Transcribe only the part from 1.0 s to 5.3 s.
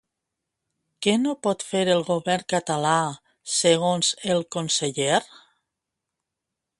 Què no pot fer el govern català, segons el conseller?